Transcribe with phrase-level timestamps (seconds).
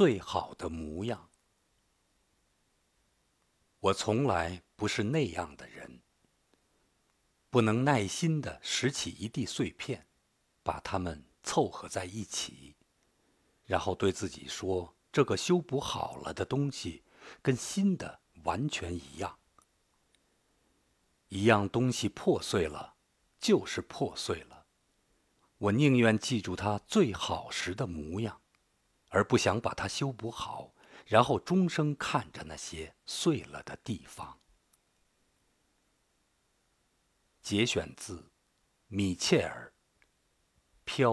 [0.00, 1.28] 最好的模样。
[3.80, 6.00] 我从来不是那样的人，
[7.50, 10.06] 不能耐心的拾起一地碎片，
[10.62, 12.76] 把它们凑合在一起，
[13.66, 17.04] 然后对自己说：“这个修补好了的东西，
[17.42, 19.38] 跟新的完全一样。”
[21.28, 22.94] 一样东西破碎了，
[23.38, 24.64] 就是破碎了。
[25.58, 28.40] 我宁愿记住它最好时的模样，
[29.10, 30.72] 而不想把它修补好，
[31.06, 34.40] 然后终生看着那些碎了的地方。
[37.40, 38.32] 节选自
[38.86, 39.72] 米切尔
[40.84, 41.12] 《飘》。